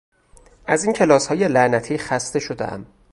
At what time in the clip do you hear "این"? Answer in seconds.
0.83-0.93